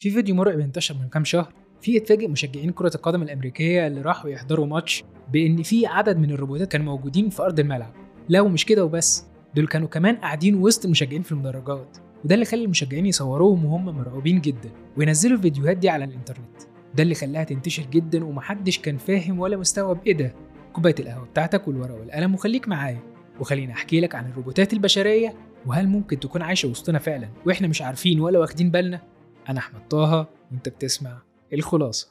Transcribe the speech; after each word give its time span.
في 0.00 0.10
فيديو 0.10 0.34
مرعب 0.34 0.60
انتشر 0.60 0.94
من 0.94 1.08
كام 1.08 1.24
شهر 1.24 1.52
فيه 1.80 1.98
اتفاجئ 1.98 2.28
مشجعين 2.28 2.70
كرة 2.70 2.90
القدم 2.94 3.22
الأمريكية 3.22 3.86
اللي 3.86 4.00
راحوا 4.00 4.30
يحضروا 4.30 4.66
ماتش 4.66 5.04
بإن 5.32 5.62
في 5.62 5.86
عدد 5.86 6.18
من 6.18 6.30
الروبوتات 6.30 6.72
كانوا 6.72 6.86
موجودين 6.86 7.30
في 7.30 7.42
أرض 7.42 7.60
الملعب. 7.60 7.92
لا 8.28 8.40
ومش 8.40 8.64
كده 8.64 8.84
وبس. 8.84 9.26
دول 9.54 9.66
كانوا 9.66 9.88
كمان 9.88 10.16
قاعدين 10.16 10.54
وسط 10.54 10.84
المشجعين 10.84 11.22
في 11.22 11.32
المدرجات. 11.32 11.98
وده 12.24 12.34
اللي 12.34 12.44
خلى 12.44 12.64
المشجعين 12.64 13.06
يصوروهم 13.06 13.64
وهم 13.64 13.84
مرعوبين 13.84 14.40
جدا 14.40 14.70
وينزلوا 14.96 15.36
الفيديوهات 15.36 15.76
دي 15.76 15.88
على 15.88 16.04
الإنترنت. 16.04 16.62
ده 16.94 17.02
اللي 17.02 17.14
خلاها 17.14 17.44
تنتشر 17.44 17.82
جدا 17.82 18.24
ومحدش 18.24 18.78
كان 18.78 18.96
فاهم 18.96 19.38
ولا 19.38 19.56
مستوعب 19.56 19.98
إيه 20.06 20.16
ده. 20.16 20.34
كوباية 20.72 20.94
القهوة 21.00 21.24
بتاعتك 21.26 21.68
والورقة 21.68 21.94
والقلم 21.94 22.34
وخليك 22.34 22.68
معايا. 22.68 23.00
وخليني 23.40 23.72
أحكي 23.72 24.00
لك 24.00 24.14
عن 24.14 24.26
الروبوتات 24.30 24.72
البشرية 24.72 25.34
وهل 25.66 25.88
ممكن 25.88 26.20
تكون 26.20 26.42
عايشة 26.42 26.68
وسطنا 26.68 26.98
فعلا 26.98 27.28
وإحنا 27.46 27.68
مش 27.68 27.82
عارفين 27.82 28.20
ولا 28.20 28.38
واخدين 28.38 28.70
بالنا؟ 28.70 29.17
أنا 29.48 29.58
أحمد 29.58 29.88
طه 29.88 30.26
وأنت 30.52 30.68
بتسمع 30.68 31.18
الخلاصة. 31.52 32.08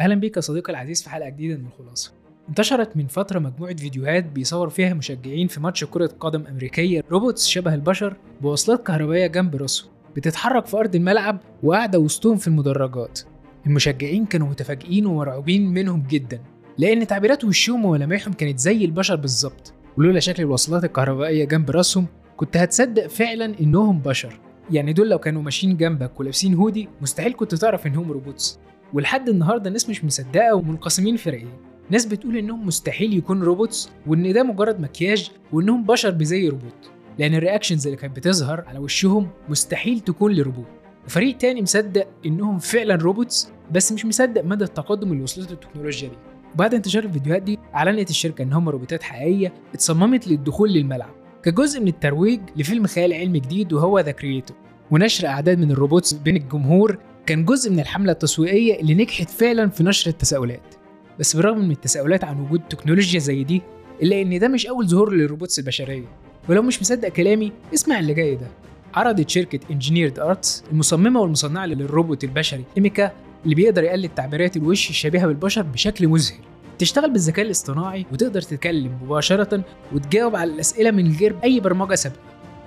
أهلا 0.00 0.14
بيك 0.14 0.36
يا 0.36 0.40
صديقي 0.40 0.72
العزيز 0.72 1.02
في 1.02 1.10
حلقة 1.10 1.28
جديدة 1.28 1.56
من 1.56 1.66
الخلاصة. 1.66 2.12
انتشرت 2.48 2.96
من 2.96 3.06
فترة 3.06 3.38
مجموعة 3.38 3.74
فيديوهات 3.76 4.24
بيصور 4.24 4.68
فيها 4.70 4.94
مشجعين 4.94 5.48
في 5.48 5.60
ماتش 5.60 5.84
كرة 5.84 6.06
قدم 6.20 6.46
أمريكية 6.46 7.04
روبوتس 7.10 7.46
شبه 7.46 7.74
البشر 7.74 8.16
بوصلات 8.40 8.86
كهربائية 8.86 9.26
جنب 9.26 9.56
راسهم 9.56 9.90
بتتحرك 10.16 10.66
في 10.66 10.76
أرض 10.76 10.94
الملعب 10.94 11.38
وقاعدة 11.62 11.98
وسطهم 11.98 12.36
في 12.36 12.48
المدرجات. 12.48 13.20
المشجعين 13.66 14.26
كانوا 14.26 14.48
متفاجئين 14.48 15.06
ومرعوبين 15.06 15.68
منهم 15.68 16.06
جدا 16.08 16.40
لأن 16.78 17.06
تعبيرات 17.06 17.44
وشهم 17.44 17.84
وملامحهم 17.84 18.32
كانت 18.32 18.58
زي 18.58 18.84
البشر 18.84 19.16
بالظبط. 19.16 19.74
ولولا 19.98 20.20
شكل 20.20 20.42
الوصلات 20.42 20.84
الكهربائية 20.84 21.44
جنب 21.44 21.70
راسهم 21.70 22.06
كنت 22.36 22.56
هتصدق 22.56 23.06
فعلا 23.06 23.54
إنهم 23.60 23.98
بشر. 23.98 24.40
يعني 24.70 24.92
دول 24.92 25.10
لو 25.10 25.18
كانوا 25.18 25.42
ماشيين 25.42 25.76
جنبك 25.76 26.20
ولابسين 26.20 26.54
هودي 26.54 26.88
مستحيل 27.00 27.32
كنت 27.32 27.54
تعرف 27.54 27.86
إنهم 27.86 28.12
robots. 28.12 28.58
ولحد 28.92 29.28
النهارده 29.28 29.68
الناس 29.68 29.88
مش 29.88 30.04
مصدقة 30.04 30.54
ومنقسمين 30.54 31.16
فريقين. 31.16 31.52
ناس 31.90 32.06
بتقول 32.06 32.36
إنهم 32.36 32.66
مستحيل 32.66 33.16
يكون 33.16 33.42
robots 33.42 33.90
وإن 34.06 34.32
ده 34.32 34.42
مجرد 34.42 34.80
مكياج 34.80 35.30
وإنهم 35.52 35.84
بشر 35.84 36.10
بزي 36.10 36.48
روبوت. 36.48 36.90
لأن 37.18 37.34
ال 37.34 37.39
reactions 37.39 37.86
اللي 37.86 37.96
كانت 37.96 38.16
بتظهر 38.16 38.64
على 38.66 38.78
وشهم 38.78 39.28
مستحيل 39.48 40.00
تكون 40.00 40.32
لروبوت. 40.32 40.66
وفريق 41.06 41.36
تاني 41.36 41.62
مصدق 41.62 42.06
إنهم 42.26 42.58
فعلا 42.58 42.94
robots 42.94 43.52
بس 43.72 43.92
مش 43.92 44.06
مصدق 44.06 44.44
مدى 44.44 44.64
التقدم 44.64 45.12
اللي 45.12 45.22
وصلت 45.22 45.46
له 45.46 45.52
التكنولوجيا 45.52 46.08
دي. 46.08 46.16
وبعد 46.54 46.74
انتشار 46.74 47.04
الفيديوهات 47.04 47.42
دي 47.42 47.58
أعلنت 47.74 48.10
الشركة 48.10 48.42
إن 48.42 48.52
هم 48.52 48.68
روبوتات 48.68 49.02
حقيقية 49.02 49.52
اتصممت 49.74 50.28
للدخول 50.28 50.72
للملعب 50.72 51.10
كجزء 51.42 51.80
من 51.80 51.88
الترويج 51.88 52.40
لفيلم 52.56 52.86
خيال 52.86 53.12
علمي 53.12 53.40
جديد 53.40 53.72
وهو 53.72 54.00
The 54.00 54.10
Creator 54.10 54.56
ونشر 54.90 55.26
أعداد 55.26 55.58
من 55.58 55.70
ال 55.70 55.76
robots 55.76 56.12
بين 56.12 56.36
الجمهور 56.36 56.98
كان 57.26 57.44
جزء 57.44 57.70
من 57.72 57.80
الحملة 57.80 58.12
التسويقية 58.12 58.80
اللي 58.80 58.94
نجحت 58.94 59.30
فعلا 59.30 59.68
في 59.68 59.84
نشر 59.84 60.10
التساؤلات. 60.10 60.74
بس 61.18 61.36
بالرغم 61.36 61.58
من 61.58 61.70
التساؤلات 61.70 62.24
عن 62.24 62.40
وجود 62.40 62.60
تكنولوجيا 62.70 63.20
زي 63.20 63.44
دي 63.44 63.62
إلا 64.02 64.22
إن 64.22 64.38
ده 64.38 64.48
مش 64.48 64.66
أول 64.66 64.88
ظهور 64.88 65.12
لل 65.12 65.23
robots 65.23 65.58
البشرية. 65.58 66.04
ولو 66.48 66.62
مش 66.62 66.80
مصدق 66.80 67.08
كلامي 67.08 67.52
اسمع 67.74 67.98
اللي 67.98 68.14
جاي 68.14 68.34
ده. 68.34 68.46
عرضت 68.94 69.28
شركة 69.28 69.60
Engineered 69.70 70.18
Arts 70.18 70.64
المصممة 70.72 71.20
والمصنعة 71.20 71.66
للروبوت 71.66 72.24
البشري 72.24 72.64
إيميكا 72.76 73.12
اللي 73.44 73.54
بيقدر 73.54 73.84
يقلد 73.84 74.10
تعبيرات 74.10 74.56
الوش 74.56 74.90
الشبيهة 74.90 75.26
بالبشر 75.26 75.62
بشكل 75.62 76.08
مذهل. 76.08 76.38
تشتغل 76.78 77.12
بالذكاء 77.12 77.44
الاصطناعي 77.44 78.06
وتقدر 78.12 78.42
تتكلم 78.42 78.98
مباشرة 79.02 79.64
وتجاوب 79.92 80.36
على 80.36 80.52
الأسئلة 80.54 80.90
من 80.90 81.16
غير 81.16 81.36
أي 81.44 81.60
برمجة 81.60 81.94
سابقة. 81.94 82.18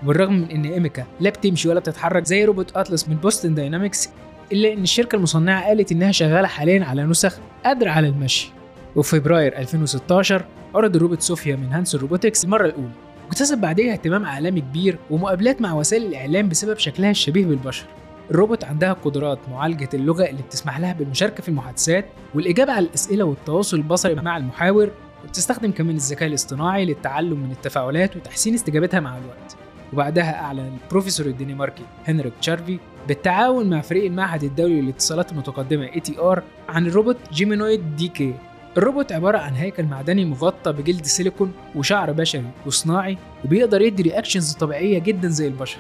بالرغم 0.04 0.34
من 0.34 0.52
إن 0.52 0.66
إيميكا 0.66 1.06
لا 1.20 1.30
بتمشي 1.30 1.70
ولا 1.70 1.80
بتتحرك 1.80 2.26
زي 2.26 2.46
روبوت 2.46 2.78
اتلس 2.78 3.10
من 3.10 3.16
Boston 3.16 3.56
Dynamics 3.56 4.10
إلا 4.52 4.74
إن 4.74 4.84
الشركة 4.84 5.16
المصنعة 5.16 5.66
قالت 5.66 5.92
إنها 5.92 6.12
شغالة 6.12 6.48
حاليا 6.48 6.86
على 6.86 7.04
نسخ 7.04 7.38
قادرة 7.66 7.90
على 7.90 8.08
المشي. 8.08 8.52
وفي 8.96 9.20
فبراير 9.20 9.58
2016 9.58 10.46
عرض 10.76 10.96
الروبوت 10.96 11.22
صوفيا 11.22 11.56
من 11.56 11.72
Hanson 11.72 12.02
Robotics 12.02 12.46
المرة 12.46 12.66
الأولى. 12.66 12.92
واكتسب 13.26 13.58
بعدها 13.58 13.92
اهتمام 13.92 14.26
عالمي 14.26 14.62
كبير 14.62 14.98
ومقابلات 15.10 15.62
مع 15.62 15.74
وسائل 15.74 16.06
الإعلام 16.06 16.50
بسبب 16.50 16.78
شكلها 16.78 17.12
الشبيه 17.12 17.46
بالبشر. 17.46 17.86
الروبوت 18.32 18.64
عندها 18.64 18.94
قدرات 18.94 19.40
معالجة 19.52 19.90
اللغة 19.94 20.24
اللي 20.26 20.42
بتسمح 20.42 20.80
لها 20.80 20.94
بالمشاركة 20.94 21.42
في 21.44 21.50
المحادثات 21.50 22.06
والإجابة 22.36 22.72
على 22.74 22.86
الأسئلة 22.86 23.24
والتواصل 23.24 23.78
البصري 23.78 24.16
مع 24.16 24.38
المحاور 24.38 24.90
وبتستخدم 25.24 25.72
كمان 25.72 25.96
الذكاء 25.96 26.28
الاصطناعي 26.30 26.86
للتعلم 26.86 27.40
من 27.40 27.52
التفاعلات 27.52 28.16
وتحسين 28.16 28.54
استجابتها 28.54 29.00
مع 29.00 29.18
الوقت. 29.18 29.56
وبعدها 29.94 30.40
أعلن 30.42 30.78
البروفيسور 30.84 31.26
الدنماركي 31.26 31.84
هنريك 32.08 32.34
شارفي 32.42 32.80
بالتعاون 33.08 33.70
مع 33.70 33.82
فريق 33.82 34.06
المعهد 34.06 34.44
الدولي 34.44 34.82
للاتصالات 34.82 35.32
المتقدمة 35.32 35.88
ATR 35.88 36.40
عن 36.70 36.88
الروبوت 36.88 37.18
Geminoid 37.34 37.96
DK. 37.96 38.34
الروبوت 38.78 39.12
عبارة 39.12 39.38
عن 39.38 39.54
هيكل 39.54 39.84
معدني 39.84 40.26
مغطى 40.26 40.72
بجلد 40.72 41.06
سيليكون 41.06 41.54
وشعر 41.76 42.12
بشري 42.12 42.44
وصناعي 42.66 43.18
وبيقدر 43.46 43.82
يدي 43.82 44.04
reactions 44.04 44.54
طبيعية 44.54 45.00
جدا 45.00 45.28
زي 45.28 45.48
البشر. 45.48 45.80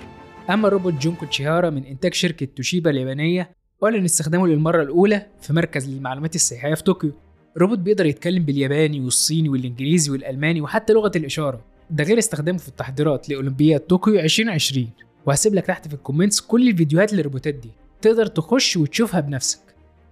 أما 0.50 0.68
الروبوت 0.68 0.94
جونكو 0.94 1.26
تشيهارا 1.26 1.70
من 1.70 1.86
إنتاج 1.86 2.14
شركة 2.14 2.46
توشيبا 2.56 2.90
اليابانية 2.90 3.52
أعلن 3.84 4.06
استخدامه 4.06 4.48
للمرة 4.48 4.82
الأولى 4.82 5.28
في 5.42 5.54
مركز 5.54 5.90
للمعلومات 5.90 6.36
السياحية 6.36 6.74
في 6.74 6.84
طوكيو. 6.84 7.12
الروبوت 7.56 7.80
بيقدر 7.80 8.06
يتكلم 8.06 8.46
بالياباني 8.46 9.00
والصيني 9.02 9.50
والإنجليزي 9.50 10.12
والألماني 10.12 10.62
وحتى 10.62 10.94
لغة 10.94 11.12
الإشارة. 11.16 11.66
ده 11.90 12.04
غير 12.04 12.18
استخدامه 12.18 12.58
في 12.58 12.68
التحضيرات 12.68 13.30
لأولمبياد 13.30 13.80
طوكيو 13.80 14.20
2020 14.20 14.90
وهسيب 15.26 15.54
لك 15.56 15.66
تحت 15.66 15.88
في 15.88 15.94
ال 15.94 15.99
comments 15.99 16.42
كل 16.42 16.70
الفيديوهات 16.70 17.14
للروبوتات 17.14 17.54
دي. 17.54 17.70
تقدر 18.02 18.26
تخش 18.26 18.78
وتشوفها 18.78 19.20
بنفسك. 19.20 19.60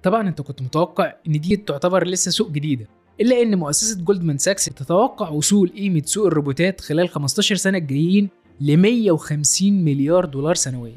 طبعا 0.04 0.28
أنت 0.28 0.42
كنت 0.42 0.62
متوقع 0.62 1.14
إن 1.28 1.40
دي 1.40 1.56
تعتبر 1.56 2.08
لسه 2.08 2.32
سوق 2.32 2.52
جديده 2.52 2.88
إلا 3.22 3.42
إن 3.42 3.56
مؤسسة 3.58 4.02
جولدمان 4.04 4.38
ساكس 4.38 4.66
تتوقع 4.66 5.30
وصول 5.30 5.70
قيمة 5.70 6.02
سوق 6.06 6.26
الروبوتات 6.26 6.82
خلال 6.82 7.10
15 7.10 7.56
سنة 7.56 7.78
الجايين 7.78 8.30
ل 8.62 8.78
150 8.78 9.74
مليار 9.86 10.25
دولار 10.25 10.56
سنويا 10.56 10.96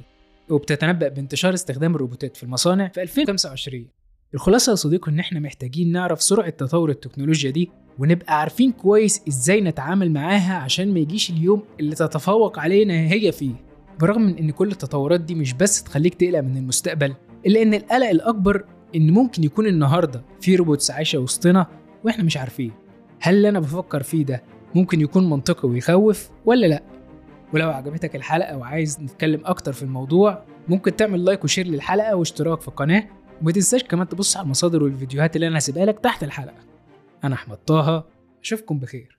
وبتتنبأ 0.50 1.08
بانتشار 1.08 1.54
استخدام 1.54 1.94
الروبوتات 1.94 2.36
في 2.36 2.42
المصانع 2.42 2.88
في 2.88 3.02
2025 3.02 3.86
الخلاصة 4.34 4.70
يا 4.70 4.74
صديقي 4.76 5.12
إن 5.12 5.18
إحنا 5.18 5.40
محتاجين 5.40 5.92
نعرف 5.92 6.22
سرعة 6.22 6.50
تطور 6.50 6.90
التكنولوجيا 6.90 7.50
دي 7.50 7.70
ونبقى 7.98 8.40
عارفين 8.40 8.72
كويس 8.72 9.22
إزاي 9.28 9.60
نتعامل 9.60 10.10
معاها 10.12 10.54
عشان 10.54 10.94
ما 10.94 11.00
يجيش 11.00 11.30
اليوم 11.30 11.62
اللي 11.80 11.94
تتفوق 11.94 12.58
علينا 12.58 12.94
هي 13.12 13.32
فيه. 13.32 13.54
برغم 14.00 14.22
من 14.22 14.38
إن 14.38 14.50
كل 14.50 14.68
التطورات 14.70 15.20
دي 15.20 15.34
مش 15.34 15.52
بس 15.52 15.82
تخليك 15.82 16.14
تقلق 16.14 16.40
من 16.40 16.56
المستقبل 16.56 17.14
إلا 17.46 17.62
إن 17.62 17.74
القلق 17.74 18.08
الأكبر 18.08 18.64
إن 18.96 19.10
ممكن 19.10 19.44
يكون 19.44 19.66
النهارده 19.66 20.22
في 20.40 20.56
robots 20.56 20.90
عايشة 20.90 21.18
وسطنا 21.18 21.66
وإحنا 22.04 22.24
مش 22.24 22.36
عارفين. 22.36 22.72
هل 23.20 23.34
اللي 23.34 23.48
أنا 23.48 23.60
بفكر 23.60 24.02
فيه 24.02 24.24
ده 24.24 24.42
ممكن 24.74 25.00
يكون 25.00 25.30
منطقي 25.30 25.68
ويخوف 25.68 26.30
ولا 26.44 26.66
لأ؟ 26.66 26.82
ولو 27.52 27.70
عجبتك 27.70 28.16
الحلقة 28.16 28.56
وعايز 28.56 29.00
نتكلم 29.00 29.40
أكتر 29.44 29.72
في 29.72 29.82
الموضوع 29.82 30.44
ممكن 30.68 30.96
تعمل 30.96 31.24
like 31.24 31.44
و 31.44 31.48
share 31.48 31.66
للحلقة 31.66 32.16
واشتراك 32.16 32.60
في 32.60 32.68
القناة. 32.68 33.08
وما 33.42 33.52
تنساش 33.52 33.84
كمان 33.84 34.08
تبص 34.08 34.36
على 34.36 34.44
المصادر 34.44 34.82
والفيديوهات 34.82 35.36
اللي 35.36 35.48
أنا 35.48 35.58
هسيبها 35.58 35.84
لك 35.84 35.98
تحت 35.98 36.24
الحلقة. 36.24 36.64
أنا 37.24 37.34
أحمد 37.34 37.56
طه 37.56 38.04
أشوفكم 38.42 38.78
بخير. 38.78 39.15